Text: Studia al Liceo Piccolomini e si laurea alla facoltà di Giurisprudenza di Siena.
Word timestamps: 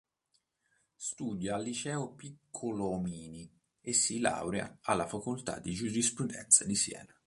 Studia 0.95 1.53
al 1.53 1.61
Liceo 1.63 2.15
Piccolomini 2.15 3.47
e 3.81 3.93
si 3.93 4.17
laurea 4.19 4.79
alla 4.81 5.05
facoltà 5.05 5.59
di 5.59 5.75
Giurisprudenza 5.75 6.65
di 6.65 6.73
Siena. 6.73 7.15